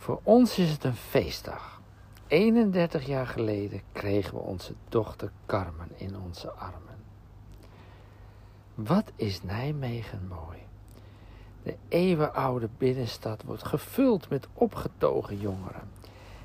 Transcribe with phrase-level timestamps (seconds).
[0.00, 1.80] Voor ons is het een feestdag.
[2.26, 6.98] 31 jaar geleden kregen we onze dochter Carmen in onze armen.
[8.74, 10.58] Wat is Nijmegen mooi.
[11.62, 15.90] De eeuwenoude binnenstad wordt gevuld met opgetogen jongeren.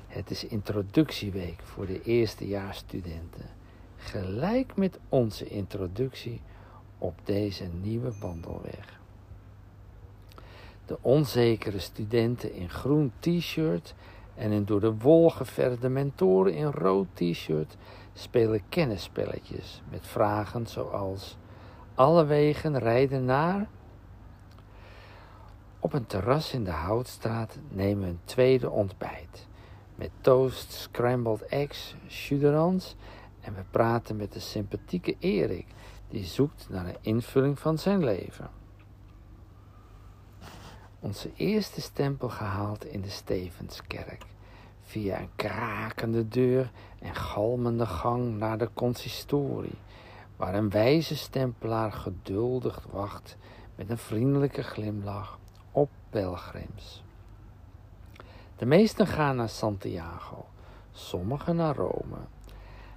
[0.06, 3.50] Het is introductieweek voor de eerstejaarsstudenten.
[3.96, 6.40] Gelijk met onze introductie
[6.98, 9.00] op deze nieuwe wandelweg.
[10.86, 13.94] De onzekere studenten in groen t-shirt
[14.34, 17.76] en in door de wol geverde mentoren in rood t-shirt
[18.12, 21.36] spelen kennisspelletjes met vragen zoals
[21.94, 23.68] alle wegen rijden naar.
[25.78, 29.46] Op een terras in de Houtstraat nemen we een tweede ontbijt
[29.94, 32.96] met toast, scrambled eggs, chuderans
[33.40, 35.66] en we praten met de sympathieke Erik
[36.08, 38.50] die zoekt naar een invulling van zijn leven.
[41.00, 44.24] Onze eerste stempel gehaald in de Stevenskerk.
[44.82, 49.78] Via een krakende deur en galmende gang naar de consistorie,
[50.36, 53.36] waar een wijze stempelaar geduldig wacht
[53.74, 55.38] met een vriendelijke glimlach
[55.72, 57.04] op pelgrims.
[58.56, 60.46] De meesten gaan naar Santiago,
[60.92, 62.16] sommigen naar Rome.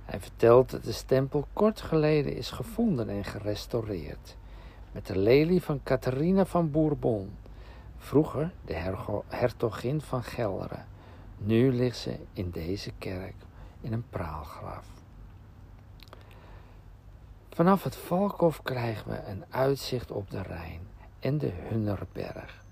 [0.05, 4.37] Hij vertelt dat de stempel kort geleden is gevonden en gerestaureerd,
[4.91, 7.29] met de lelie van Catharina van Bourbon,
[7.99, 8.95] vroeger de
[9.27, 10.79] hertogin van Gelre.
[11.37, 13.35] Nu ligt ze in deze kerk
[13.81, 14.87] in een praalgraf.
[17.49, 20.81] Vanaf het Valkhof krijgen we een uitzicht op de Rijn
[21.19, 22.63] en de Hunnerberg.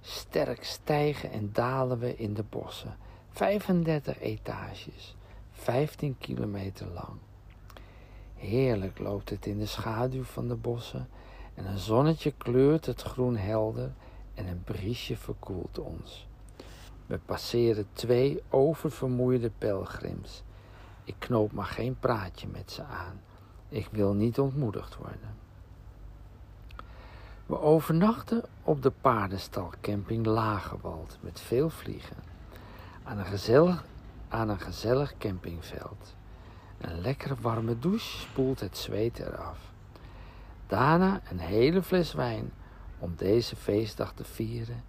[0.00, 2.96] Sterk stijgen en dalen we in de bossen,
[3.30, 5.16] 35 etages,
[5.52, 7.18] 15 kilometer lang.
[8.34, 11.08] Heerlijk loopt het in de schaduw van de bossen
[11.54, 13.92] en een zonnetje kleurt het groen helder
[14.36, 16.26] en een briesje verkoelt ons.
[17.06, 20.42] We passeren twee oververmoeide pelgrims.
[21.04, 23.20] Ik knoop maar geen praatje met ze aan.
[23.68, 25.36] Ik wil niet ontmoedigd worden.
[27.46, 32.16] We overnachten op de paardenstalcamping Lagewald met veel vliegen.
[33.02, 33.84] Aan een, gezellig,
[34.28, 36.14] aan een gezellig campingveld.
[36.78, 39.58] Een lekkere warme douche spoelt het zweet eraf.
[40.66, 42.52] Daarna een hele fles wijn
[42.98, 44.84] om deze feestdag te vieren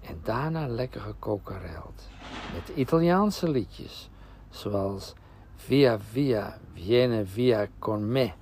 [0.00, 2.08] en daarna lekker gekokereld
[2.54, 4.10] met Italiaanse liedjes
[4.50, 5.12] zoals
[5.56, 8.32] Via Via Viene Via Con Me